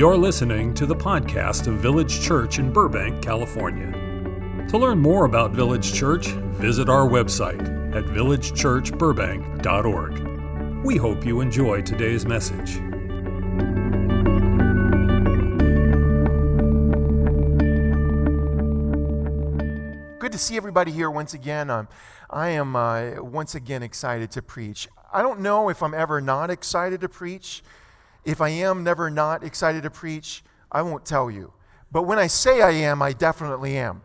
[0.00, 3.92] You're listening to the podcast of Village Church in Burbank, California.
[4.70, 7.60] To learn more about Village Church, visit our website
[7.94, 10.84] at villagechurchburbank.org.
[10.86, 12.76] We hope you enjoy today's message.
[20.18, 21.68] Good to see everybody here once again.
[21.68, 21.88] Um,
[22.30, 24.88] I am uh, once again excited to preach.
[25.12, 27.62] I don't know if I'm ever not excited to preach.
[28.24, 31.52] If I am never not excited to preach, I won't tell you.
[31.90, 34.02] But when I say I am, I definitely am.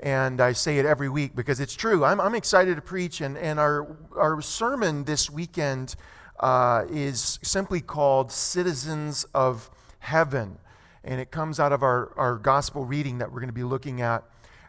[0.00, 2.04] And I say it every week because it's true.
[2.04, 5.96] I'm, I'm excited to preach, and, and our, our sermon this weekend
[6.40, 10.58] uh, is simply called Citizens of Heaven.
[11.02, 14.00] And it comes out of our, our gospel reading that we're going to be looking
[14.00, 14.24] at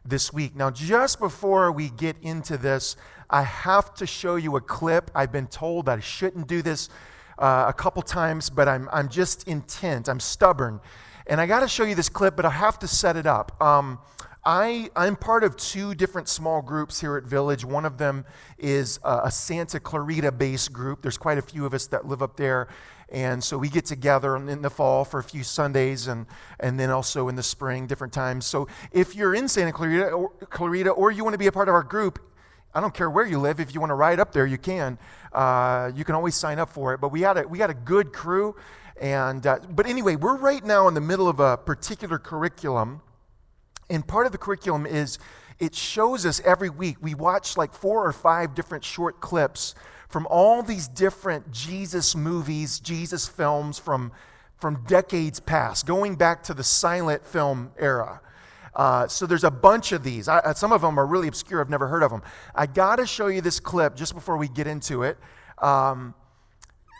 [0.05, 0.55] this week.
[0.55, 2.95] Now, just before we get into this,
[3.29, 5.11] I have to show you a clip.
[5.13, 6.89] I've been told that I shouldn't do this
[7.39, 10.07] uh, a couple times, but I'm, I'm just intent.
[10.09, 10.79] I'm stubborn.
[11.27, 13.61] And I got to show you this clip, but I have to set it up.
[13.61, 13.99] Um,
[14.45, 17.65] I, I'm part of two different small groups here at Village.
[17.65, 18.23] One of them
[18.57, 21.01] is a, a Santa Clarita based group.
[21.01, 22.69] There's quite a few of us that live up there.
[23.09, 26.25] And so we get together in the fall for a few Sundays and,
[26.59, 28.45] and then also in the spring, different times.
[28.45, 31.67] So if you're in Santa Clarita or, Clarita or you want to be a part
[31.67, 32.19] of our group,
[32.77, 33.59] I don't care where you live.
[33.59, 34.99] If you want to ride up there, you can.
[35.33, 37.01] Uh, you can always sign up for it.
[37.01, 38.55] But we got a, we got a good crew.
[39.01, 43.01] And, uh, but anyway, we're right now in the middle of a particular curriculum.
[43.89, 45.17] And part of the curriculum is
[45.57, 46.97] it shows us every week.
[47.01, 49.73] We watch like four or five different short clips
[50.07, 54.11] from all these different Jesus movies, Jesus films from,
[54.55, 58.21] from decades past, going back to the silent film era.
[58.77, 60.29] Uh, so there's a bunch of these.
[60.29, 61.59] I, some of them are really obscure.
[61.59, 62.21] I've never heard of them.
[62.53, 65.17] I got to show you this clip just before we get into it.
[65.57, 66.13] Um,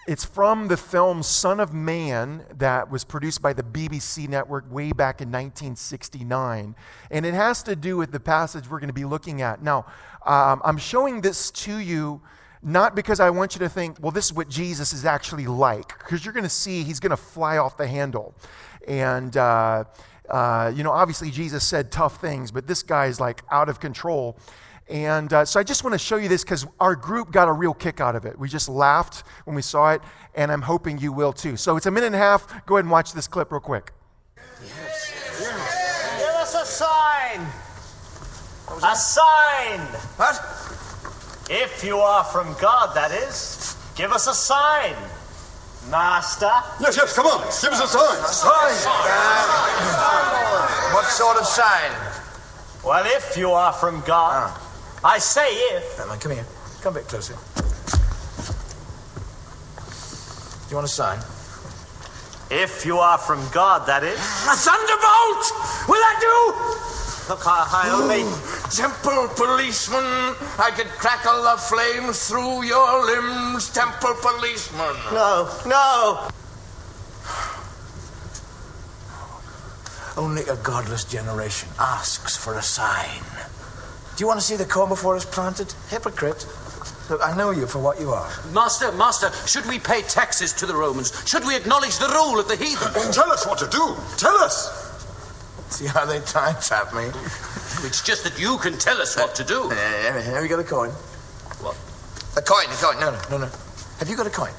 [0.08, 4.92] it's from the film Son of Man that was produced by the BBC network way
[4.92, 6.76] back in 1969.
[7.11, 9.61] And it has to do with the passage we're going to be looking at.
[9.61, 9.86] Now,
[10.26, 12.21] um, I'm showing this to you
[12.64, 15.99] not because I want you to think, well, this is what Jesus is actually like,
[15.99, 18.33] because you're going to see he's going to fly off the handle.
[18.87, 19.83] And, uh,
[20.30, 23.80] uh, you know, obviously Jesus said tough things, but this guy is like out of
[23.80, 24.38] control.
[24.89, 27.52] And uh, so I just want to show you this because our group got a
[27.52, 28.39] real kick out of it.
[28.39, 30.02] We just laughed when we saw it,
[30.33, 31.58] and I'm hoping you will too.
[31.58, 32.66] So it's a minute and a half.
[32.66, 33.92] Go ahead and watch this clip real quick.
[34.64, 35.11] Yes.
[35.42, 36.20] yes.
[36.20, 37.45] Give us a sign.
[38.83, 39.80] A sign.
[40.16, 40.58] What?
[41.49, 43.76] If you are from God, that is.
[43.95, 44.95] Give us a sign.
[45.89, 46.52] Master.
[46.80, 47.42] Yes, yes, come on.
[47.42, 48.17] Give us a sign.
[48.27, 48.75] Sign.
[48.87, 48.92] Uh,
[50.93, 51.92] what sort of sign?
[52.83, 54.52] Well, if you are from God.
[54.53, 54.64] Oh.
[55.03, 55.98] I say if.
[55.98, 56.45] Come on, come here.
[56.81, 57.36] Come a bit closer.
[60.67, 61.20] Do you want a sign?
[62.49, 64.19] If you are from God, that is.
[64.19, 65.52] A thunderbolt!
[65.87, 66.54] Will that do?
[67.30, 68.23] Look, I, I only.
[68.72, 70.04] Temple policeman,
[70.60, 74.95] I could crackle the flames through your limbs, temple policeman.
[75.14, 76.28] No, no.
[80.17, 83.22] Only a godless generation asks for a sign.
[84.16, 85.73] Do you want to see the corn before it's planted?
[85.89, 86.45] Hypocrite.
[87.10, 88.30] Look, I know you for what you are.
[88.52, 91.14] Master, master, should we pay taxes to the Romans?
[91.26, 92.92] Should we acknowledge the rule of the heathen?
[93.14, 93.95] Tell us what to do.
[94.17, 94.84] Tell us.
[95.70, 97.10] See how they time trap me?
[97.83, 99.64] It's just that you can tell us what to do.
[99.64, 100.89] Uh, here, here we got a coin.
[101.61, 101.76] What?
[102.36, 102.99] A coin, a coin.
[102.99, 103.52] No, no, no, no.
[103.99, 104.52] Have you got a coin?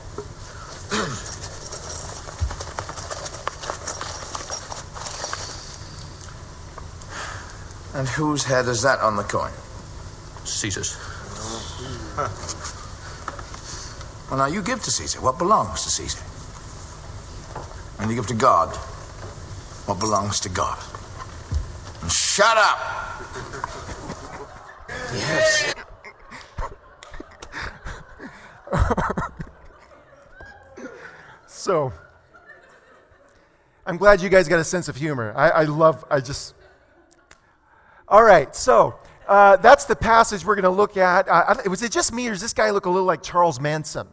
[7.95, 9.53] and whose head is that on the coin?
[10.45, 10.97] Caesar's.
[14.31, 16.23] Well, now you give to Caesar what belongs to Caesar.
[17.99, 18.77] And you give to God
[19.87, 20.78] what belongs to God.
[22.03, 23.08] And shut up!
[25.12, 25.75] Yes.
[31.47, 31.92] So,
[33.84, 35.34] I'm glad you guys got a sense of humor.
[35.36, 36.54] I, I love, I just.
[38.07, 38.95] All right, so
[39.27, 41.28] uh, that's the passage we're going to look at.
[41.28, 44.09] Uh, was it just me, or does this guy look a little like Charles Manson?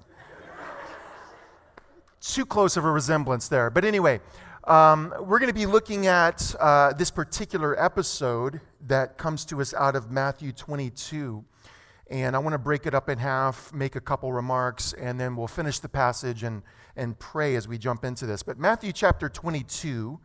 [2.20, 3.70] Too close of a resemblance there.
[3.70, 4.20] But anyway,
[4.66, 9.74] um, we're going to be looking at uh, this particular episode that comes to us
[9.76, 11.46] out of Matthew 22.
[12.10, 15.36] And I want to break it up in half, make a couple remarks, and then
[15.36, 16.64] we'll finish the passage and,
[16.96, 18.42] and pray as we jump into this.
[18.42, 20.20] But Matthew chapter 22,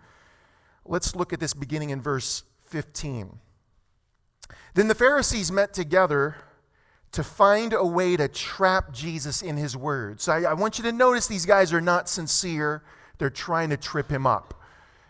[0.87, 3.39] let's look at this beginning in verse 15.
[4.75, 6.37] Then the Pharisees met together
[7.13, 10.25] to find a way to trap Jesus in his words.
[10.25, 12.83] So I, I want you to notice these guys are not sincere,
[13.21, 14.61] they're trying to trip him up.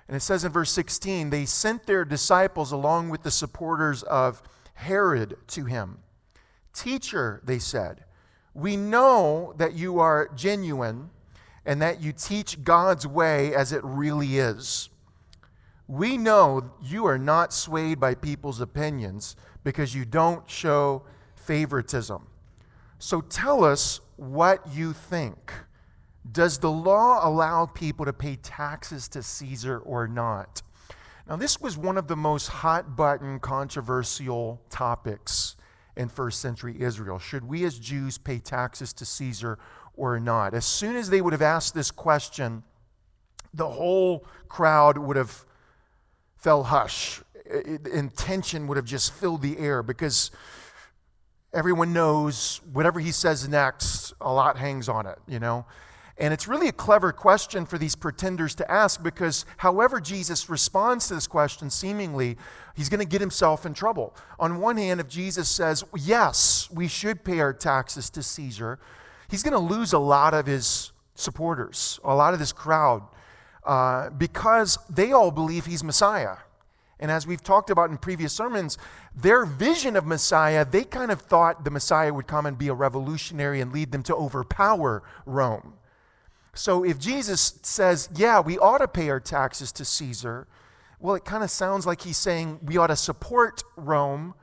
[0.07, 4.43] And it says in verse 16, they sent their disciples along with the supporters of
[4.75, 6.01] Herod to him.
[6.75, 8.05] Teacher, they said,
[8.53, 11.11] we know that you are genuine
[11.65, 14.91] and that you teach God's way as it really is.
[15.87, 21.05] We know you are not swayed by people's opinions because you don't show
[21.37, 22.27] favoritism.
[22.99, 25.53] So tell us what you think.
[26.31, 30.63] Does the law allow people to pay taxes to Caesar or not?
[31.29, 35.57] Now, this was one of the most hot button, controversial topics
[35.97, 37.19] in first century Israel.
[37.19, 39.59] Should we as Jews pay taxes to Caesar
[39.95, 40.55] or not?
[40.55, 42.65] As soon as they would have asked this question,
[43.55, 45.45] the whole crowd would have
[46.37, 47.23] fell hush.
[47.93, 50.31] And tension would have just filled the air because
[51.53, 55.67] everyone knows whatever he says next, a lot hangs on it, you know?
[56.21, 61.09] And it's really a clever question for these pretenders to ask because, however, Jesus responds
[61.09, 62.37] to this question, seemingly,
[62.77, 64.15] he's going to get himself in trouble.
[64.39, 68.79] On one hand, if Jesus says, Yes, we should pay our taxes to Caesar,
[69.31, 73.03] he's going to lose a lot of his supporters, a lot of this crowd,
[73.65, 76.37] uh, because they all believe he's Messiah.
[76.99, 78.77] And as we've talked about in previous sermons,
[79.17, 82.75] their vision of Messiah, they kind of thought the Messiah would come and be a
[82.75, 85.79] revolutionary and lead them to overpower Rome.
[86.55, 90.47] So if Jesus says, yeah, we ought to pay our taxes to Caesar,
[90.99, 94.35] well, it kind of sounds like he's saying we ought to support Rome.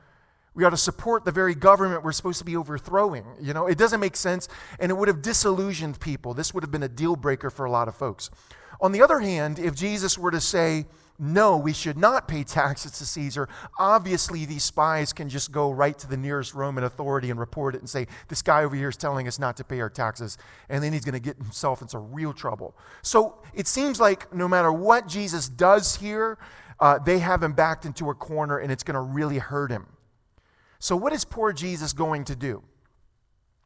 [0.54, 3.24] We ought to support the very government we're supposed to be overthrowing.
[3.40, 4.48] You know, it doesn't make sense,
[4.80, 6.34] and it would have disillusioned people.
[6.34, 8.30] This would have been a deal breaker for a lot of folks.
[8.80, 10.86] On the other hand, if Jesus were to say,
[11.18, 13.48] no, we should not pay taxes to Caesar.
[13.78, 17.78] Obviously, these spies can just go right to the nearest Roman authority and report it
[17.78, 20.38] and say, This guy over here is telling us not to pay our taxes.
[20.68, 22.76] And then he's going to get himself into real trouble.
[23.02, 26.38] So it seems like no matter what Jesus does here,
[26.78, 29.86] uh, they have him backed into a corner and it's going to really hurt him.
[30.78, 32.62] So, what is poor Jesus going to do?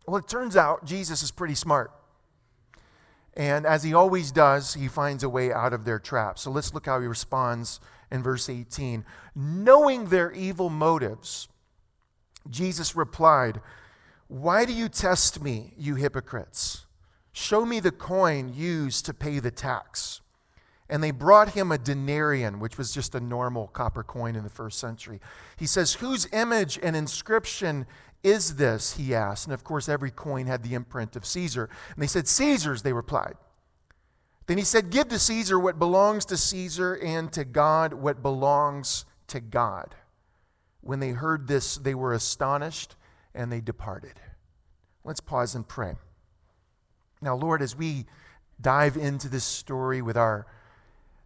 [0.07, 1.93] Well, it turns out Jesus is pretty smart.
[3.35, 6.39] And as he always does, he finds a way out of their trap.
[6.39, 7.81] So let's look how he responds
[8.11, 9.05] in verse 18.
[9.35, 11.49] Knowing their evil motives,
[12.51, 13.61] Jesus replied,
[14.29, 16.87] Why do you test me, you hypocrites?
[17.33, 20.21] Show me the coin used to pay the tax.
[20.91, 24.51] And they brought him a denarius, which was just a normal copper coin in the
[24.51, 25.21] first century.
[25.57, 27.87] He says, Whose image and inscription
[28.23, 28.97] is this?
[28.97, 29.47] He asked.
[29.47, 31.69] And of course, every coin had the imprint of Caesar.
[31.95, 33.35] And they said, Caesar's, they replied.
[34.47, 39.05] Then he said, Give to Caesar what belongs to Caesar, and to God what belongs
[39.29, 39.95] to God.
[40.81, 42.97] When they heard this, they were astonished
[43.35, 44.15] and they departed.
[45.05, 45.95] Let's pause and pray.
[47.21, 48.07] Now, Lord, as we
[48.61, 50.47] dive into this story with our,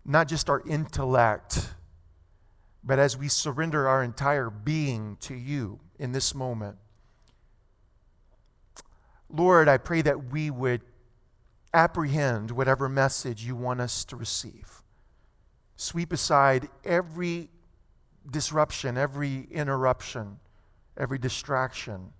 [0.04, 1.70] not just our intellect,
[2.84, 6.76] but as we surrender our entire being to you in this moment,
[9.28, 10.82] Lord, I pray that we would
[11.74, 14.82] apprehend whatever message you want us to receive.
[15.76, 17.50] Sweep aside every
[18.30, 20.38] disruption, every interruption,
[20.96, 22.12] every distraction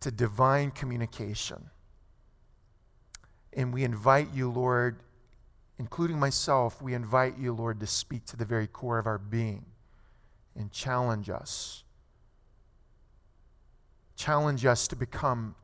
[0.00, 1.70] to divine communication.
[3.52, 5.02] And we invite you, Lord,
[5.78, 9.64] including myself, we invite you, Lord, to speak to the very core of our being
[10.56, 11.84] and challenge us.
[14.16, 15.54] Challenge us to become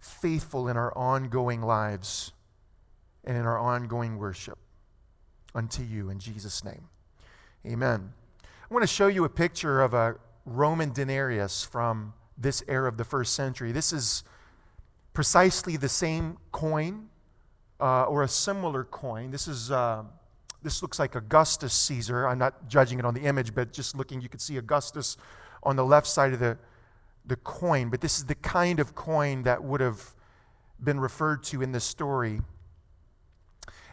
[0.00, 2.32] faithful in our ongoing lives
[3.24, 4.58] and in our ongoing worship
[5.54, 6.88] unto you in Jesus' name.
[7.66, 8.12] Amen.
[8.42, 10.16] I want to show you a picture of a
[10.46, 13.72] Roman denarius from this era of the first century.
[13.72, 14.24] This is
[15.12, 17.08] precisely the same coin
[17.80, 19.30] uh, or a similar coin.
[19.30, 19.70] This is.
[19.70, 20.04] Uh,
[20.62, 22.26] this looks like Augustus Caesar.
[22.26, 25.16] I'm not judging it on the image, but just looking, you could see Augustus
[25.62, 26.58] on the left side of the,
[27.24, 30.14] the coin, but this is the kind of coin that would have
[30.82, 32.40] been referred to in this story.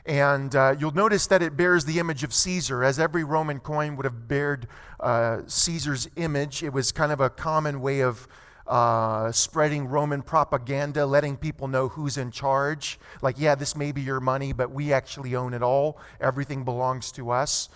[0.06, 3.98] And uh, you'll notice that it bears the image of Caesar, as every Roman coin
[3.98, 4.68] would have bared
[5.02, 6.64] uh, Caesar's image.
[6.64, 8.26] It was kind of a common way of
[8.68, 13.00] uh, spreading Roman propaganda, letting people know who's in charge.
[13.22, 16.00] Like, yeah, this may be your money, but we actually own it all.
[16.22, 17.68] Everything belongs to us.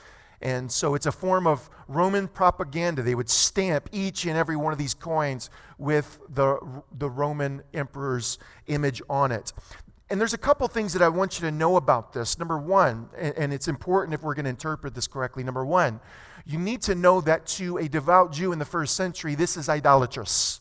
[0.42, 3.02] And so it's a form of Roman propaganda.
[3.02, 6.60] They would stamp each and every one of these coins with the,
[6.98, 9.54] the Roman emperor's image on it.
[10.10, 12.38] And there's a couple things that I want you to know about this.
[12.38, 15.44] Number one, and, and it's important if we're going to interpret this correctly.
[15.44, 16.00] Number one,
[16.46, 19.70] you need to know that to a devout Jew in the first century, this is
[19.70, 20.60] idolatrous.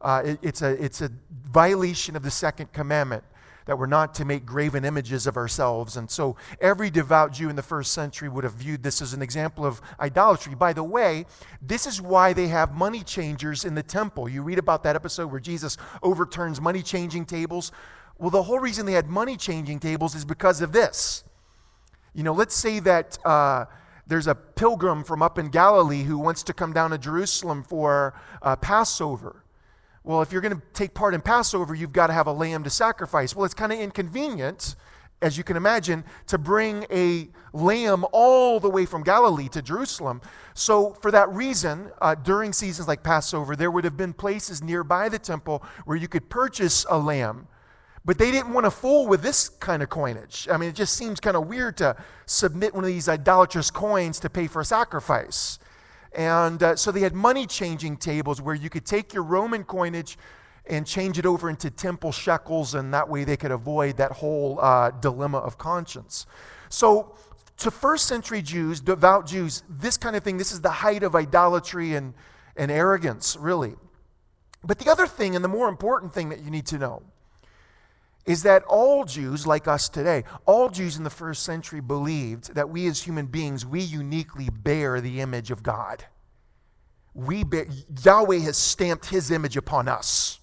[0.00, 3.22] Uh, it, it's, a, it's a violation of the second commandment
[3.66, 5.96] that we're not to make graven images of ourselves.
[5.96, 9.22] And so every devout Jew in the first century would have viewed this as an
[9.22, 10.54] example of idolatry.
[10.54, 11.26] By the way,
[11.60, 14.28] this is why they have money changers in the temple.
[14.28, 17.72] You read about that episode where Jesus overturns money changing tables.
[18.18, 21.24] Well, the whole reason they had money changing tables is because of this.
[22.14, 23.64] You know, let's say that uh,
[24.06, 28.14] there's a pilgrim from up in Galilee who wants to come down to Jerusalem for
[28.42, 29.41] uh, Passover.
[30.04, 32.64] Well, if you're going to take part in Passover, you've got to have a lamb
[32.64, 33.36] to sacrifice.
[33.36, 34.74] Well, it's kind of inconvenient,
[35.20, 40.20] as you can imagine, to bring a lamb all the way from Galilee to Jerusalem.
[40.54, 45.08] So, for that reason, uh, during seasons like Passover, there would have been places nearby
[45.08, 47.46] the temple where you could purchase a lamb.
[48.04, 50.48] But they didn't want to fool with this kind of coinage.
[50.50, 51.94] I mean, it just seems kind of weird to
[52.26, 55.60] submit one of these idolatrous coins to pay for a sacrifice.
[56.14, 60.18] And uh, so they had money changing tables where you could take your Roman coinage
[60.66, 64.60] and change it over into temple shekels, and that way they could avoid that whole
[64.60, 66.26] uh, dilemma of conscience.
[66.68, 67.16] So,
[67.58, 71.14] to first century Jews, devout Jews, this kind of thing, this is the height of
[71.14, 72.14] idolatry and,
[72.56, 73.74] and arrogance, really.
[74.64, 77.02] But the other thing, and the more important thing that you need to know,
[78.24, 82.70] is that all Jews, like us today, all Jews in the first century believed that
[82.70, 86.04] we as human beings, we uniquely bear the image of God.
[87.14, 87.66] We bear,
[88.02, 90.38] Yahweh has stamped his image upon us.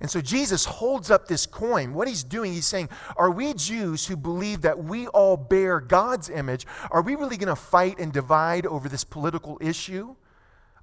[0.00, 1.94] And so Jesus holds up this coin.
[1.94, 6.28] What he's doing, he's saying, Are we Jews who believe that we all bear God's
[6.28, 6.66] image?
[6.90, 10.16] Are we really going to fight and divide over this political issue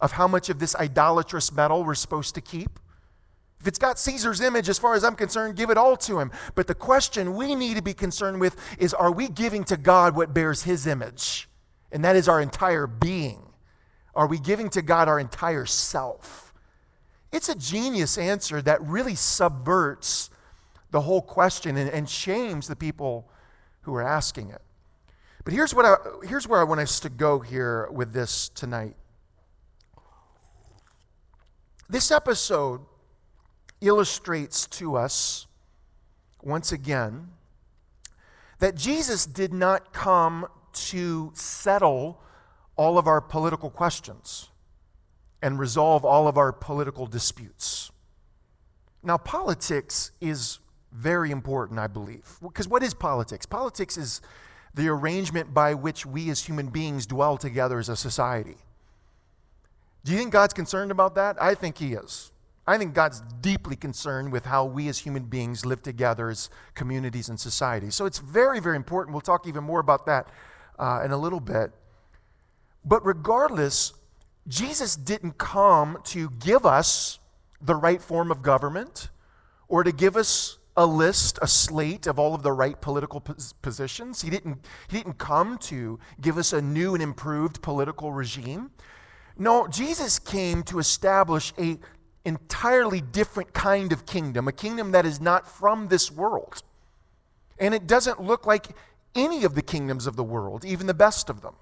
[0.02, 2.80] of how much of this idolatrous metal we're supposed to keep?
[3.64, 6.34] If it's got Caesar's image, as far as I'm concerned, give it all to him.
[6.54, 10.18] But the question we need to be concerned with is are we giving to God
[10.18, 11.48] what bears his image?
[11.90, 13.42] And that is our entire being.
[14.16, 16.54] Are we giving to God our entire self?
[17.32, 20.30] It's a genius answer that really subverts
[20.92, 23.30] the whole question and, and shames the people
[23.84, 24.62] who are asking it.
[25.46, 25.96] But here's, what I,
[26.28, 28.98] here's where I want us to go here with this tonight.
[31.88, 32.82] This episode
[33.84, 35.48] illustrates to us,
[36.42, 37.30] once again,
[38.60, 42.22] that Jesus did not come to settle
[42.76, 44.50] all of our political questions
[45.42, 47.92] and resolve all of our political disputes.
[49.04, 50.60] Now, politics is
[50.92, 52.38] very important, I believe.
[52.42, 53.46] Because what is politics?
[53.46, 54.22] Politics is
[54.74, 58.58] the arrangement by which we as human beings dwell together as a society.
[60.04, 61.42] Do you think God's concerned about that?
[61.42, 62.32] I think He is.
[62.66, 67.28] I think God's deeply concerned with how we as human beings live together as communities
[67.28, 67.96] and societies.
[67.96, 69.14] So it's very, very important.
[69.14, 70.30] We'll talk even more about that
[70.80, 71.72] uh, in a little bit.
[72.86, 73.94] But regardless,
[74.48, 77.20] Jesus didn't come to give us
[77.62, 79.10] the right form of government
[79.68, 83.22] or to give us a list, a slate of all of the right political
[83.62, 84.22] positions.
[84.22, 88.72] He didn't, he didn't come to give us a new and improved political regime.
[89.38, 91.78] No, Jesus came to establish a
[92.26, 96.64] entirely different kind of kingdom, a kingdom that is not from this world.
[97.60, 98.68] And it doesn't look like
[99.16, 101.56] any of the kingdoms of the world, even the best of them.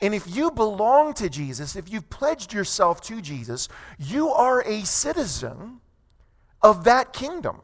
[0.00, 4.82] And if you belong to Jesus, if you've pledged yourself to Jesus, you are a
[4.82, 5.80] citizen
[6.60, 7.60] of that kingdom.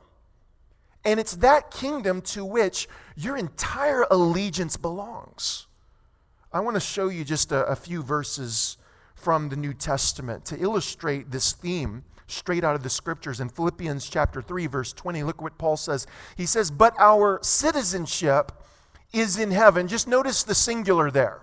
[1.05, 5.67] And it's that kingdom to which your entire allegiance belongs.
[6.53, 8.77] I want to show you just a, a few verses
[9.19, 13.41] from the New Testament to illustrate this theme straight out of the scriptures.
[13.41, 16.07] In Philippians chapter 3, verse 20, look what Paul says.
[16.37, 18.53] He says, But our citizenship
[19.13, 19.89] is in heaven.
[19.89, 21.43] Just notice the singular there.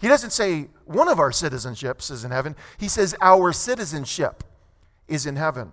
[0.00, 4.42] He doesn't say one of our citizenships is in heaven, he says our citizenship
[5.06, 5.72] is in heaven.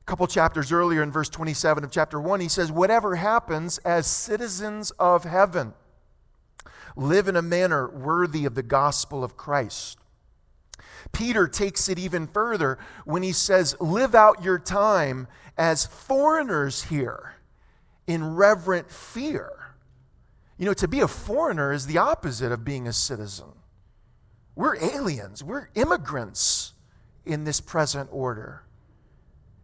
[0.00, 4.06] A couple chapters earlier in verse 27 of chapter 1, he says, Whatever happens as
[4.06, 5.74] citizens of heaven,
[6.96, 9.98] live in a manner worthy of the gospel of Christ
[11.12, 17.34] Peter takes it even further when he says, Live out your time as foreigners here
[18.06, 19.74] in reverent fear.
[20.56, 23.52] You know, to be a foreigner is the opposite of being a citizen.
[24.54, 26.74] We're aliens, we're immigrants
[27.24, 28.62] in this present order.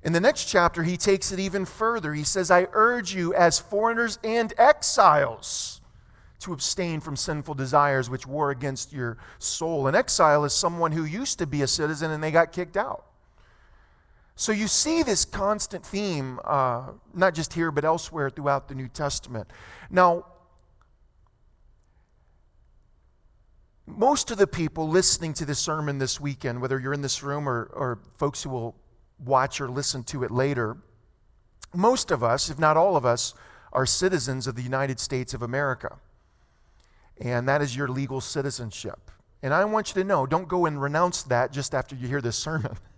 [0.03, 2.15] In the next chapter, he takes it even further.
[2.15, 5.81] He says, I urge you as foreigners and exiles
[6.41, 9.87] to abstain from sinful desires which war against your soul.
[9.87, 13.05] An exile is someone who used to be a citizen and they got kicked out.
[14.37, 18.87] So you see this constant theme, uh, not just here, but elsewhere throughout the New
[18.87, 19.51] Testament.
[19.91, 20.27] Now,
[23.85, 27.49] most of the people listening to this sermon this weekend, whether you're in this room
[27.49, 28.77] or, or folks who will
[29.19, 30.77] watch or listen to it later,
[31.75, 33.35] Most of us, if not all of us,
[33.73, 35.99] are citizens of the United States of America.
[37.21, 39.11] And that is your legal citizenship.
[39.43, 42.21] And I want you to know don't go and renounce that just after you hear
[42.21, 42.77] this sermon.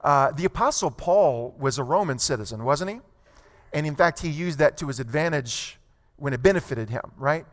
[0.00, 3.00] Uh, the Apostle Paul was a Roman citizen, wasn't he?
[3.72, 5.76] And in fact, he used that to his advantage
[6.16, 7.44] when it benefited him, right?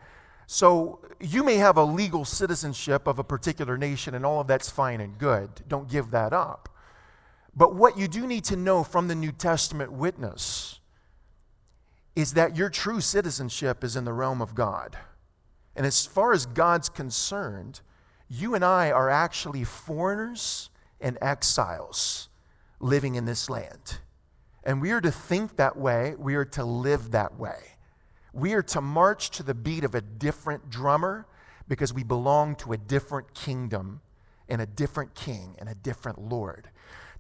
[0.48, 4.70] So you may have a legal citizenship of a particular nation, and all of that's
[4.70, 5.50] fine and good.
[5.68, 6.70] Don't give that up.
[7.56, 10.80] But what you do need to know from the New Testament witness
[12.16, 14.98] is that your true citizenship is in the realm of God.
[15.76, 17.82] And as far as God's concerned,
[18.30, 20.70] you and I are actually foreigners
[21.02, 22.30] and exiles
[22.80, 24.00] living in this land.
[24.64, 27.58] And we are to think that way, we are to live that way.
[28.34, 31.28] We are to march to the beat of a different drummer
[31.68, 34.02] because we belong to a different kingdom
[34.50, 36.70] and a different king and a different Lord.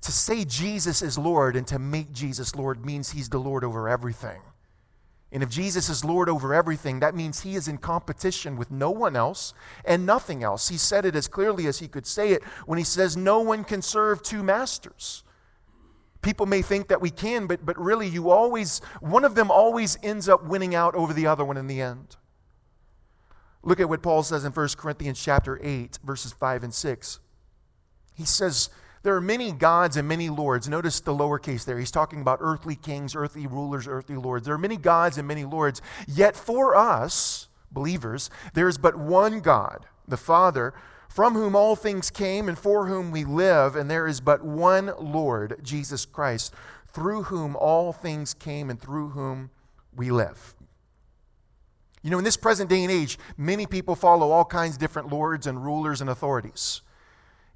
[0.01, 3.89] To say Jesus is Lord and to make Jesus Lord means he's the Lord over
[3.89, 4.41] everything.
[5.36, 8.89] And if Jesus is Lord over everything, that means he is in competition with no
[8.89, 10.70] one else and nothing else.
[10.70, 13.65] He said it as clearly as he could say it when he says, No one
[13.65, 15.25] can serve two masters.
[16.22, 19.98] People may think that we can, but, but really, you always, one of them always
[20.01, 22.15] ends up winning out over the other one in the end.
[23.62, 27.20] Look at what Paul says in 1 Corinthians chapter 8, verses 5 and 6.
[28.13, 28.70] He says,
[29.05, 30.67] there are many gods and many lords.
[30.67, 31.77] Notice the lowercase there.
[31.77, 34.45] He's talking about earthly kings, earthly rulers, earthly lords.
[34.45, 35.79] There are many gods and many lords.
[36.07, 40.74] Yet for us, believers, there is but one God, the Father,
[41.07, 44.91] from whom all things came and for whom we live, and there is but one
[45.00, 46.51] Lord, Jesus Christ,
[46.88, 49.51] through whom all things came and through whom
[49.95, 50.55] we live.
[52.01, 55.12] You know, in this present day and age, many people follow all kinds of different
[55.12, 56.81] lords and rulers and authorities.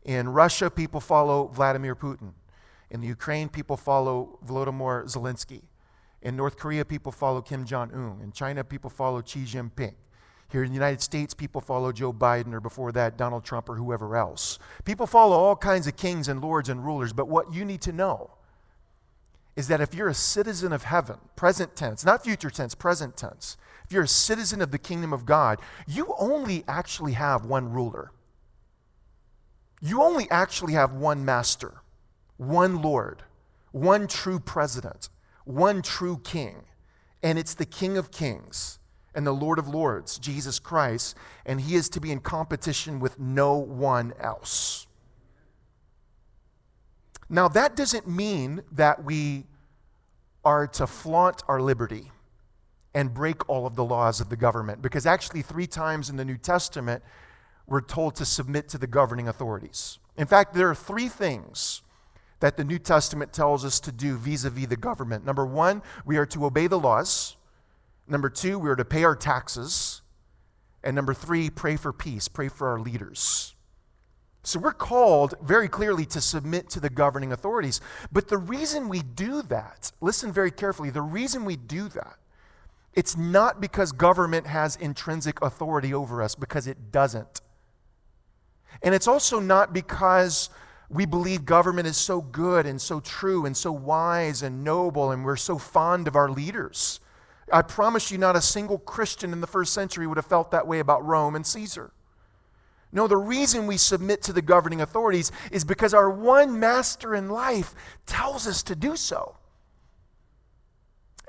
[0.04, 2.34] In Russia, people follow Vladimir Putin.
[2.90, 5.64] In the Ukraine, people follow Volodymyr Zelensky.
[6.22, 8.20] In North Korea, people follow Kim Jong un.
[8.24, 9.96] In China, people follow Xi Jinping.
[10.52, 13.76] Here in the United States, people follow Joe Biden or before that, Donald Trump or
[13.76, 14.58] whoever else.
[14.84, 17.92] People follow all kinds of kings and lords and rulers, but what you need to
[17.92, 18.32] know
[19.56, 23.58] is that if you're a citizen of heaven, present tense, not future tense, present tense,
[23.86, 28.12] if you're a citizen of the kingdom of God, you only actually have one ruler
[29.82, 31.82] you only actually have one master,
[32.38, 33.24] one Lord,
[33.72, 35.10] one true president,
[35.46, 36.64] one true king,
[37.24, 38.80] and it's the King of Kings
[39.16, 41.16] and the Lord of Lords, Jesus Christ,
[41.46, 44.88] and he is to be in competition with no one else.
[47.30, 49.46] Now, that doesn't mean that we
[50.44, 52.12] are to flaunt our liberty
[52.94, 56.26] and break all of the laws of the government, because actually, three times in the
[56.26, 57.04] New Testament,
[57.70, 60.00] we're told to submit to the governing authorities.
[60.18, 61.82] In fact, there are three things
[62.40, 65.26] that the New Testament tells us to do vis a vis the government.
[65.26, 67.38] Number one, we are to obey the laws.
[68.08, 70.02] Number two, we are to pay our taxes.
[70.84, 73.56] And number three, pray for peace, pray for our leaders.
[74.44, 77.82] So we're called very clearly to submit to the governing authorities.
[78.12, 82.16] But the reason we do that, listen very carefully, the reason we do that,
[82.94, 87.42] it's not because government has intrinsic authority over us, because it doesn't.
[88.82, 90.50] And it's also not because
[90.90, 95.24] we believe government is so good and so true and so wise and noble and
[95.24, 97.00] we're so fond of our leaders.
[97.52, 100.68] I promise you, not a single Christian in the first century would have felt that
[100.68, 101.92] way about Rome and Caesar.
[102.92, 107.30] No, the reason we submit to the governing authorities is because our one master in
[107.30, 107.76] life
[108.08, 109.36] tells us to do so.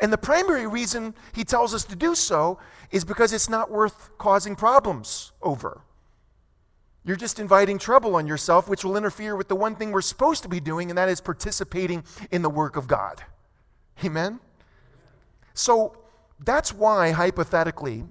[0.00, 2.58] And the primary reason he tells us to do so
[2.90, 5.82] is because it's not worth causing problems over.
[7.04, 10.42] You're just inviting trouble on yourself, which will interfere with the one thing we're supposed
[10.42, 13.22] to be doing, and that is participating in the work of God.
[14.04, 14.40] Amen?
[15.54, 15.96] So
[16.38, 18.04] that's why, hypothetically,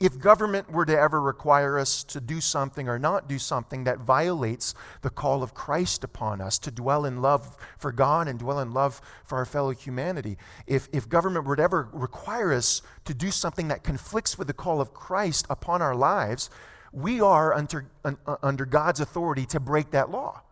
[0.00, 3.98] if government were to ever require us to do something or not do something that
[3.98, 8.60] violates the call of Christ upon us to dwell in love for God and dwell
[8.60, 13.14] in love for our fellow humanity, if, if government were to ever require us to
[13.14, 16.48] do something that conflicts with the call of Christ upon our lives,
[16.92, 20.42] we are under, uh, under God's authority to break that law.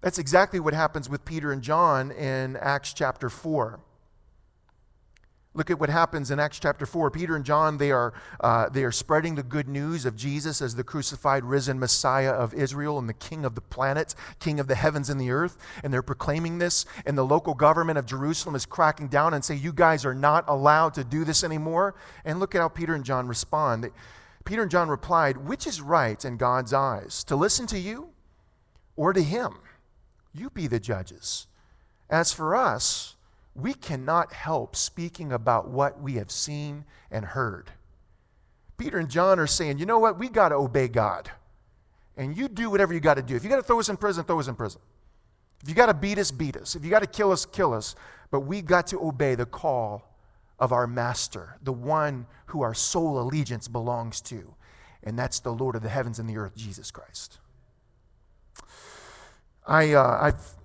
[0.00, 3.80] That's exactly what happens with Peter and John in Acts chapter 4.
[5.54, 7.10] Look at what happens in Acts chapter 4.
[7.10, 10.76] Peter and John, they are, uh, they are spreading the good news of Jesus as
[10.76, 14.76] the crucified, risen Messiah of Israel and the King of the planet, King of the
[14.76, 15.56] heavens and the earth.
[15.82, 16.84] And they're proclaiming this.
[17.04, 20.44] And the local government of Jerusalem is cracking down and say, You guys are not
[20.46, 21.96] allowed to do this anymore.
[22.24, 23.90] And look at how Peter and John respond.
[24.48, 28.08] Peter and John replied, Which is right in God's eyes, to listen to you
[28.96, 29.58] or to him?
[30.32, 31.48] You be the judges.
[32.08, 33.16] As for us,
[33.54, 37.72] we cannot help speaking about what we have seen and heard.
[38.78, 40.18] Peter and John are saying, you know what?
[40.18, 41.30] We got to obey God.
[42.16, 43.36] And you do whatever you got to do.
[43.36, 44.80] If you got to throw us in prison, throw us in prison.
[45.62, 46.74] If you got to beat us, beat us.
[46.74, 47.94] If you got to kill us, kill us.
[48.30, 50.08] But we got to obey the call
[50.58, 54.54] of our master, the one who our sole allegiance belongs to.
[55.02, 57.38] And that's the Lord of the heavens and the earth, Jesus Christ.
[59.66, 60.56] I, uh, I've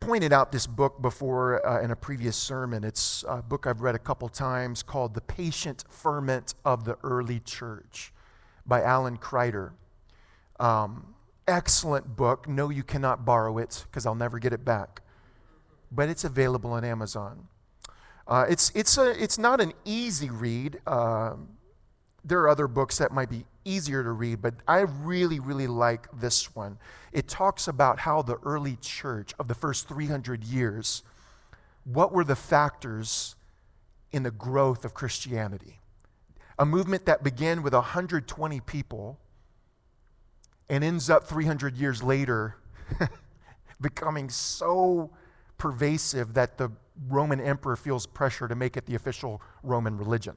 [0.00, 2.84] pointed out this book before uh, in a previous sermon.
[2.84, 7.40] It's a book I've read a couple times called The Patient Ferment of the Early
[7.40, 8.12] Church
[8.66, 9.72] by Alan Kreider.
[10.58, 11.14] Um,
[11.46, 12.48] excellent book.
[12.48, 15.02] No, you cannot borrow it because I'll never get it back.
[15.90, 17.48] But it's available on Amazon.
[18.26, 20.80] Uh, it's, it's, a, it's not an easy read.
[20.86, 21.34] Uh,
[22.24, 26.06] there are other books that might be easier to read, but I really, really like
[26.12, 26.78] this one.
[27.12, 31.02] It talks about how the early church of the first 300 years,
[31.84, 33.34] what were the factors
[34.12, 35.80] in the growth of Christianity?
[36.58, 39.18] A movement that began with 120 people
[40.68, 42.56] and ends up 300 years later
[43.80, 45.10] becoming so
[45.58, 46.70] pervasive that the
[47.08, 50.36] Roman emperor feels pressure to make it the official Roman religion.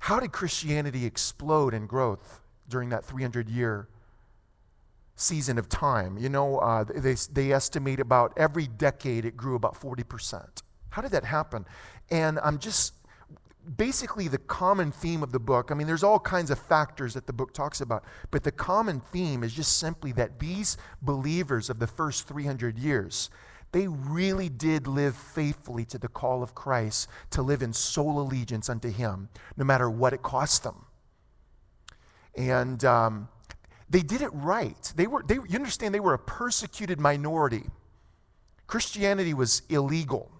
[0.00, 3.88] How did Christianity explode in growth during that 300 year
[5.14, 6.16] season of time?
[6.18, 10.62] You know, uh, they, they estimate about every decade it grew about 40%.
[10.90, 11.66] How did that happen?
[12.10, 12.94] And I'm just
[13.76, 15.70] basically the common theme of the book.
[15.70, 19.00] I mean, there's all kinds of factors that the book talks about, but the common
[19.00, 23.30] theme is just simply that these believers of the first 300 years,
[23.72, 28.68] they really did live faithfully to the call of Christ to live in sole allegiance
[28.68, 30.86] unto Him, no matter what it cost them.
[32.36, 33.28] And um,
[33.88, 34.92] they did it right.
[34.96, 37.64] They were, they, you understand, they were a persecuted minority.
[38.66, 40.30] Christianity was illegal.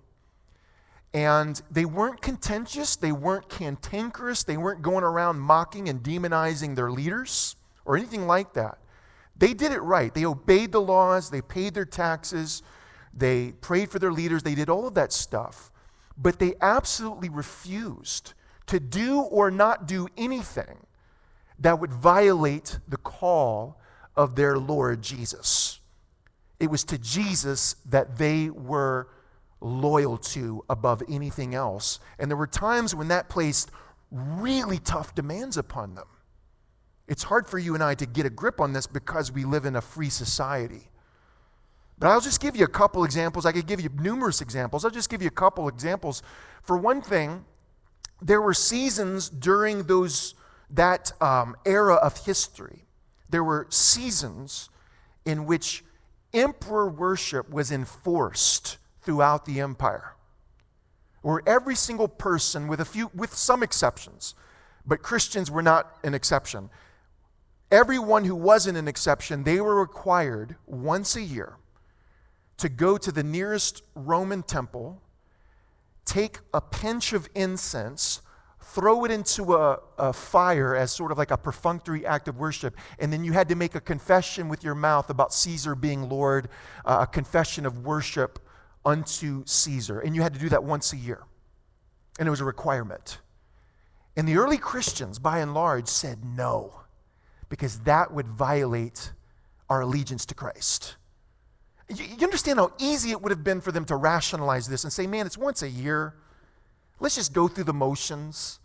[1.13, 6.93] And they weren't contentious, they weren't cantankerous, they weren't going around mocking and demonizing their
[6.93, 8.79] leaders or anything like that.
[9.37, 10.15] They did it right.
[10.15, 12.63] They obeyed the laws, they paid their taxes,
[13.13, 15.71] they prayed for their leaders, they did all of that stuff.
[16.17, 18.35] But they absolutely refused
[18.67, 20.87] to do or not do anything
[21.59, 23.81] that would violate the call
[24.17, 25.81] of their Lord Jesus.
[26.59, 29.09] It was to Jesus that they were
[29.61, 32.01] loyal to above anything else.
[32.19, 33.71] And there were times when that placed
[34.11, 36.07] really tough demands upon them.
[37.09, 39.65] It's hard for you and I to get a grip on this because we live
[39.65, 40.90] in a free society.
[42.01, 43.45] But I'll just give you a couple examples.
[43.45, 44.85] I could give you numerous examples.
[44.87, 46.23] I'll just give you a couple examples.
[46.63, 47.45] For one thing,
[48.23, 50.35] there were seasons during those
[50.71, 52.87] that um, era of history.
[53.29, 54.71] There were seasons
[55.27, 55.85] in which
[56.33, 60.15] emperor worship was enforced throughout the empire,
[61.21, 64.35] where every single person, with a few, with some exceptions,
[64.87, 66.71] but Christians were not an exception.
[67.71, 71.57] Everyone who wasn't an exception, they were required once a year
[72.61, 75.01] to go to the nearest Roman temple,
[76.05, 78.21] take a pinch of incense,
[78.61, 82.77] throw it into a, a, fire as sort of like a perfunctory act of worship,
[82.99, 86.49] and then you had to make a confession with your mouth about Caesar being Lord,
[86.85, 88.39] uh, a confession of worship
[88.85, 90.01] unto Caesar.
[90.01, 91.23] And you had to do that once a year.
[92.19, 93.21] And it was a requirement.
[94.17, 96.83] And the early Christians, by and large, said no,
[97.49, 99.13] because that would violate
[99.71, 100.97] our allegiance to Christ.
[101.91, 104.93] You, you understand how easy it would have been for them to rationalize this and
[104.93, 106.15] say, man, it's once a year.
[107.01, 108.61] Let's just go through the motions.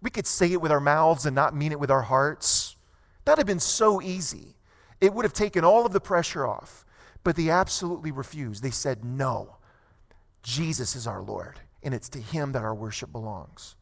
[0.00, 2.76] We could say it with our mouths and not mean it with our hearts.
[3.24, 4.56] That would have been so easy.
[5.00, 6.84] It would have taken all of the pressure off.
[7.22, 8.62] But they absolutely refused.
[8.62, 9.56] They said, no,
[10.42, 13.76] Jesus is our Lord, and it's to him that our worship belongs.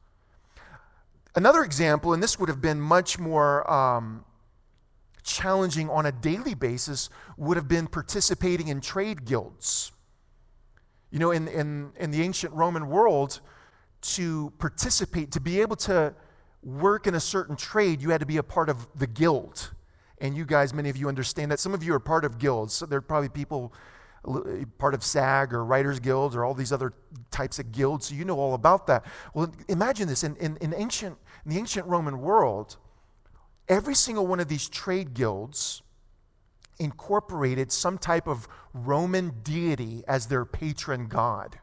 [1.36, 4.24] Another example, and this would have been much more um,
[5.28, 9.92] challenging on a daily basis, would have been participating in trade guilds.
[11.10, 13.40] You know, in, in, in the ancient Roman world,
[14.00, 16.14] to participate, to be able to
[16.62, 19.70] work in a certain trade, you had to be a part of the guild.
[20.20, 21.60] And you guys, many of you understand that.
[21.60, 22.74] Some of you are part of guilds.
[22.74, 23.72] So there are probably people
[24.78, 26.92] part of SAG or Writers Guilds or all these other
[27.30, 28.08] types of guilds.
[28.08, 29.04] So you know all about that.
[29.34, 32.76] Well, imagine this in, in, in, ancient, in the ancient Roman world,
[33.68, 35.82] every single one of these trade guilds
[36.78, 41.58] incorporated some type of Roman deity as their patron god.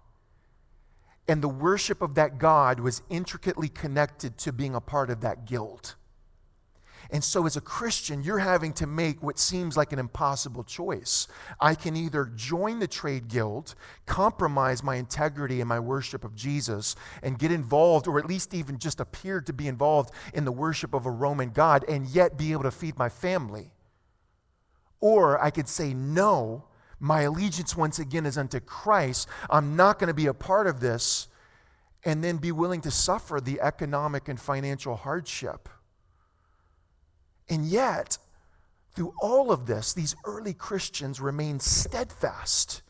[1.28, 5.46] And the worship of that god was intricately connected to being a part of that
[5.46, 5.96] guild.
[7.12, 11.28] And so, as a Christian, you're having to make what seems like an impossible choice.
[11.60, 16.96] I can either join the trade guild, compromise my integrity and my worship of Jesus,
[17.22, 20.94] and get involved, or at least even just appear to be involved in the worship
[20.94, 23.72] of a Roman God, and yet be able to feed my family.
[25.00, 26.66] Or I could say, no,
[27.00, 29.28] my allegiance once again is unto Christ.
[29.50, 31.28] I'm not going to be a part of this,
[32.04, 35.70] and then be willing to suffer the economic and financial hardship
[37.50, 38.18] and yet,
[38.96, 42.82] through all of this, these early Christians remained steadfast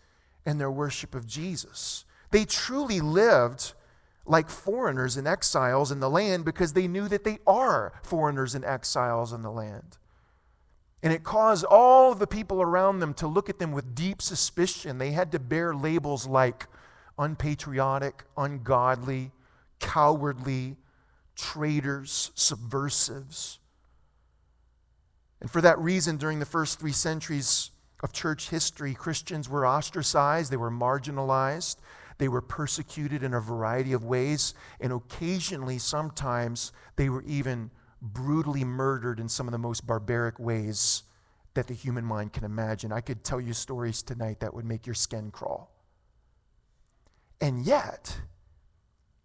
[0.45, 2.05] in their worship of Jesus.
[2.31, 3.73] They truly lived
[4.25, 8.65] like foreigners and exiles in the land because they knew that they are foreigners and
[8.65, 9.97] exiles in the land.
[11.03, 14.97] And it caused all the people around them to look at them with deep suspicion.
[14.97, 16.67] They had to bear labels like
[17.19, 19.31] unpatriotic, ungodly,
[19.79, 20.77] cowardly,
[21.35, 23.59] traitors, subversives.
[25.41, 27.71] And for that reason, during the first three centuries
[28.03, 31.77] of church history, Christians were ostracized, they were marginalized,
[32.17, 37.71] they were persecuted in a variety of ways, and occasionally, sometimes, they were even
[38.01, 41.03] brutally murdered in some of the most barbaric ways
[41.55, 42.91] that the human mind can imagine.
[42.91, 45.71] I could tell you stories tonight that would make your skin crawl.
[47.41, 48.17] And yet,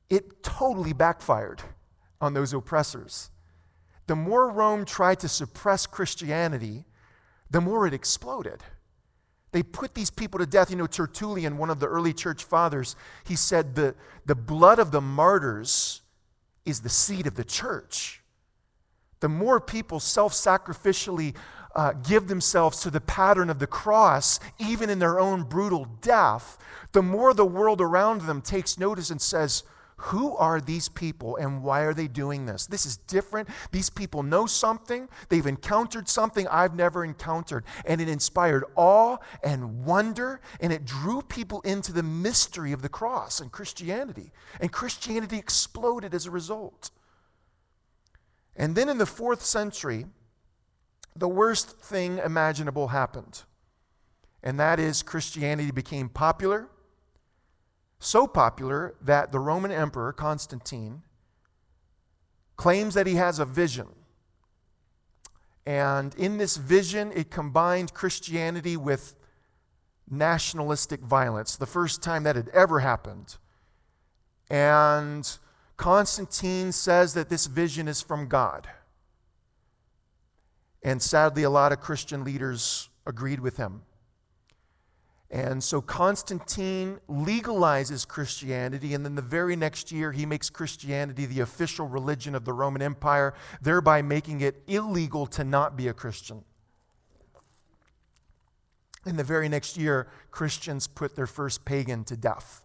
[0.08, 1.62] it totally backfired
[2.20, 3.30] on those oppressors
[4.10, 6.84] the more Rome tried to suppress Christianity,
[7.48, 8.60] the more it exploded.
[9.52, 10.68] They put these people to death.
[10.68, 13.94] You know, Tertullian, one of the early church fathers, he said the,
[14.26, 16.02] the blood of the martyrs
[16.64, 18.20] is the seed of the church.
[19.20, 21.36] The more people self sacrificially
[21.76, 26.58] uh, give themselves to the pattern of the cross, even in their own brutal death,
[26.90, 29.62] the more the world around them takes notice and says,
[30.04, 32.66] who are these people and why are they doing this?
[32.66, 33.50] This is different.
[33.70, 35.10] These people know something.
[35.28, 37.64] They've encountered something I've never encountered.
[37.84, 42.88] And it inspired awe and wonder, and it drew people into the mystery of the
[42.88, 44.32] cross and Christianity.
[44.58, 46.90] And Christianity exploded as a result.
[48.56, 50.06] And then in the fourth century,
[51.14, 53.42] the worst thing imaginable happened.
[54.42, 56.70] And that is Christianity became popular
[58.00, 61.02] so popular that the Roman Emperor Constantine
[62.56, 63.88] claims that he has a vision.
[65.66, 69.14] And in this vision, it combined Christianity with
[70.10, 73.36] nationalistic violence, the first time that had ever happened.
[74.50, 75.30] And
[75.76, 78.68] Constantine says that this vision is from God.
[80.82, 83.82] And sadly, a lot of Christian leaders agreed with him.
[85.30, 91.40] And so Constantine legalizes Christianity, and then the very next year, he makes Christianity the
[91.40, 96.42] official religion of the Roman Empire, thereby making it illegal to not be a Christian.
[99.06, 102.62] In the very next year, Christians put their first pagan to death.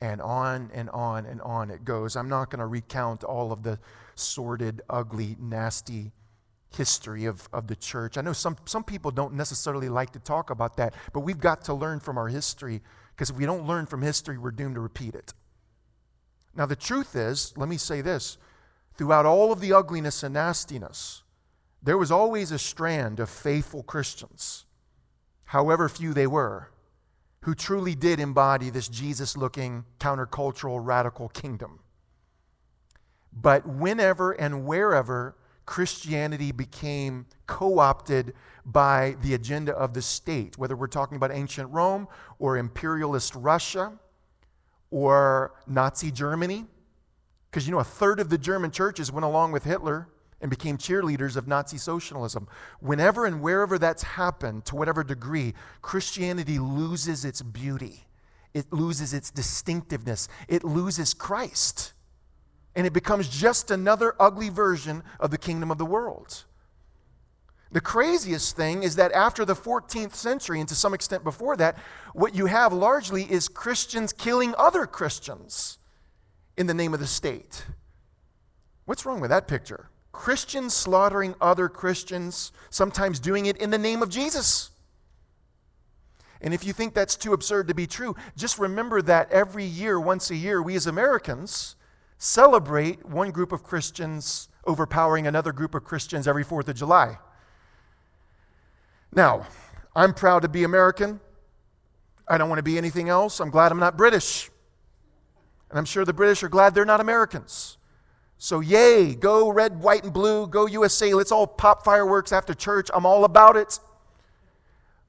[0.00, 2.16] And on and on and on it goes.
[2.16, 3.78] I'm not going to recount all of the
[4.14, 6.12] sordid, ugly, nasty
[6.76, 8.16] history of, of the church.
[8.16, 11.64] I know some, some people don't necessarily like to talk about that, but we've got
[11.64, 12.80] to learn from our history
[13.14, 15.34] because if we don't learn from history, we're doomed to repeat it.
[16.54, 18.38] Now, the truth is, let me say this
[18.96, 21.22] throughout all of the ugliness and nastiness,
[21.82, 24.66] there was always a strand of faithful Christians,
[25.44, 26.70] however few they were,
[27.42, 31.80] who truly did embody this Jesus looking, countercultural, radical kingdom.
[33.32, 40.76] But whenever and wherever Christianity became co opted by the agenda of the state, whether
[40.76, 43.92] we're talking about ancient Rome or imperialist Russia
[44.90, 46.66] or Nazi Germany.
[47.50, 50.08] Because you know, a third of the German churches went along with Hitler
[50.40, 52.48] and became cheerleaders of Nazi socialism.
[52.80, 58.06] Whenever and wherever that's happened, to whatever degree, Christianity loses its beauty,
[58.54, 61.92] it loses its distinctiveness, it loses Christ
[62.80, 66.44] and it becomes just another ugly version of the kingdom of the world.
[67.70, 71.76] The craziest thing is that after the 14th century, and to some extent before that,
[72.14, 75.76] what you have largely is Christians killing other Christians
[76.56, 77.66] in the name of the state.
[78.86, 79.90] What's wrong with that picture?
[80.10, 84.70] Christians slaughtering other Christians, sometimes doing it in the name of Jesus.
[86.40, 90.00] And if you think that's too absurd to be true, just remember that every year,
[90.00, 91.76] once a year, we as Americans
[92.20, 97.18] celebrate one group of Christians overpowering another group of Christians every 4th of July.
[99.10, 99.46] Now,
[99.96, 101.18] I'm proud to be American.
[102.28, 103.40] I don't want to be anything else.
[103.40, 104.50] I'm glad I'm not British.
[105.70, 107.78] And I'm sure the British are glad they're not Americans.
[108.36, 111.14] So, yay, go red, white, and blue, go USA.
[111.14, 112.90] Let's all pop fireworks after church.
[112.92, 113.80] I'm all about it.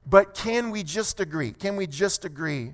[0.06, 1.52] But can we just agree?
[1.52, 2.72] Can we just agree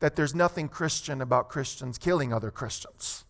[0.00, 3.23] that there's nothing Christian about Christians killing other Christians?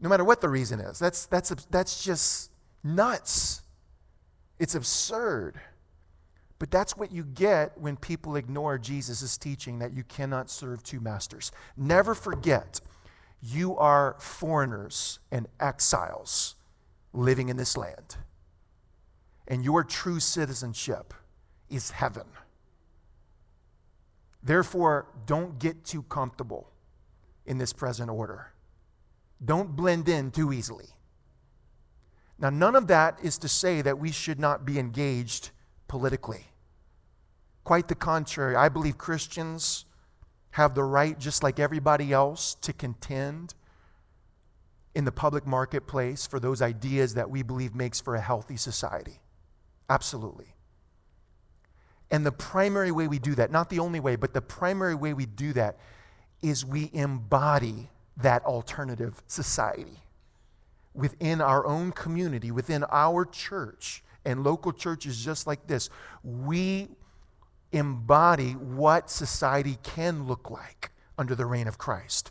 [0.00, 0.98] No matter what the reason is.
[0.98, 2.50] That's, that's, that's just
[2.82, 3.62] nuts.
[4.58, 5.60] It's absurd.
[6.58, 11.00] But that's what you get when people ignore Jesus' teaching that you cannot serve two
[11.00, 11.52] masters.
[11.76, 12.80] Never forget
[13.42, 16.56] you are foreigners and exiles
[17.12, 18.16] living in this land.
[19.48, 21.14] And your true citizenship
[21.70, 22.26] is heaven.
[24.42, 26.70] Therefore, don't get too comfortable
[27.46, 28.52] in this present order.
[29.44, 30.86] Don't blend in too easily.
[32.38, 35.50] Now, none of that is to say that we should not be engaged
[35.88, 36.46] politically.
[37.64, 38.56] Quite the contrary.
[38.56, 39.84] I believe Christians
[40.52, 43.54] have the right, just like everybody else, to contend
[44.94, 49.20] in the public marketplace for those ideas that we believe makes for a healthy society.
[49.88, 50.54] Absolutely.
[52.10, 55.14] And the primary way we do that, not the only way, but the primary way
[55.14, 55.78] we do that
[56.42, 57.90] is we embody
[58.22, 60.02] that alternative society
[60.94, 65.88] within our own community, within our church and local churches just like this.
[66.22, 66.88] We
[67.72, 72.30] embody what society can look like under the reign of Christ.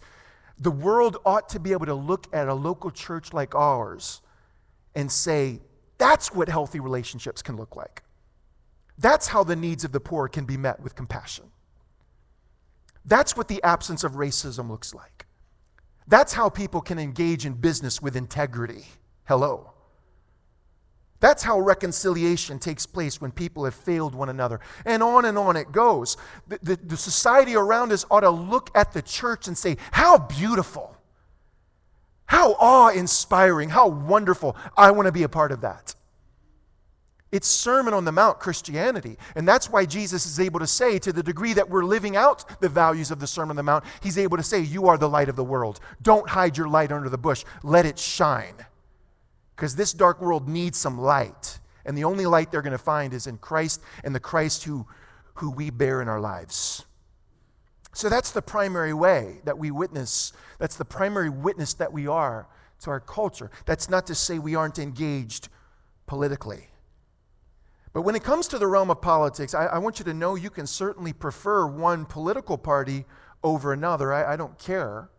[0.58, 4.22] The world ought to be able to look at a local church like ours
[4.94, 5.62] and say,
[5.98, 8.04] that's what healthy relationships can look like.
[8.98, 11.46] That's how the needs of the poor can be met with compassion.
[13.06, 15.26] That's what the absence of racism looks like.
[16.10, 18.86] That's how people can engage in business with integrity.
[19.26, 19.72] Hello.
[21.20, 24.60] That's how reconciliation takes place when people have failed one another.
[24.86, 26.18] And on and on it goes.
[26.48, 30.18] The, the, the, society around us ought to look at the church and say, How
[30.18, 30.96] beautiful!
[32.26, 33.70] How awe inspiring!
[33.70, 34.58] How wonderful!
[34.76, 35.94] I want to be a part of that.
[37.32, 39.18] It's Sermon on the Mount Christianity.
[39.36, 42.60] And that's why Jesus is able to say, to the degree that we're living out
[42.60, 45.10] the values of the Sermon on the Mount, he's able to say, You are the
[45.10, 45.80] light of the world.
[46.02, 48.56] Don't hide your light under the bush, let it shine.
[49.56, 51.60] Because this dark world needs some light.
[51.86, 54.88] And the only light they're going to find is in Christ and the Christ who,
[55.36, 56.86] who we bear in our lives.
[57.94, 60.34] So that's the primary way that we witness.
[60.58, 62.48] That's the primary witness that we are
[62.82, 63.52] to our culture.
[63.66, 65.50] That's not to say we aren't engaged
[66.08, 66.70] politically.
[67.92, 70.36] But when it comes to the realm of politics, I, I want you to know
[70.36, 73.06] you can certainly prefer one political party
[73.44, 74.14] over another.
[74.14, 75.10] I, I don't care.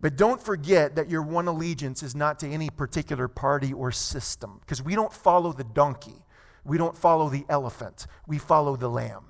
[0.00, 4.58] But don't forget that your one allegiance is not to any particular party or system,
[4.60, 6.24] because we don't follow the donkey,
[6.64, 9.29] we don't follow the elephant, we follow the lamb.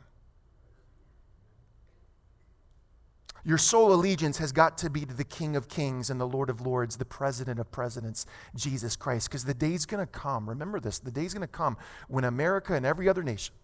[3.45, 6.51] Your sole allegiance has got to be to the King of Kings and the Lord
[6.51, 9.29] of Lords, the President of Presidents, Jesus Christ.
[9.29, 11.77] Because the day's going to come, remember this, the day's going to come
[12.09, 13.55] when America and every other nation,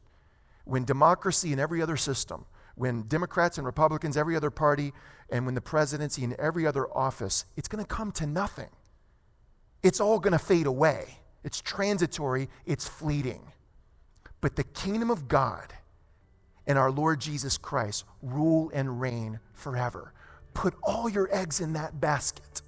[0.65, 4.93] when democracy and every other system, when Democrats and Republicans, every other party,
[5.31, 8.69] and when the presidency and every other office, it's going to come to nothing.
[9.83, 11.19] It's all going to fade away.
[11.45, 13.53] It's transitory, it's fleeting.
[14.41, 15.73] But the kingdom of God
[16.67, 20.13] and our Lord Jesus Christ rule and reign forever.
[20.55, 22.63] Put all your eggs in that basket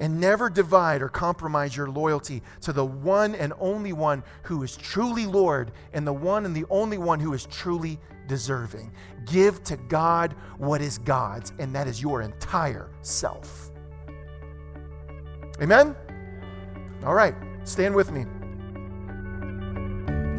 [0.00, 4.76] and never divide or compromise your loyalty to the one and only one who is
[4.76, 8.90] truly Lord and the one and the only one who is truly deserving.
[9.26, 13.70] Give to God what is God's, and that is your entire self.
[15.60, 15.94] Amen?
[17.04, 18.24] All right, stand with me.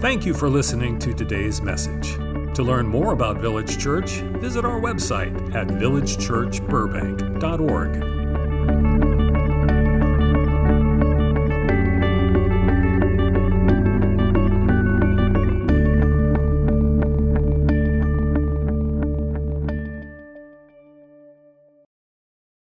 [0.01, 2.15] Thank you for listening to today's message.
[2.55, 8.20] To learn more about Village Church, visit our website at villagechurchburbank.org.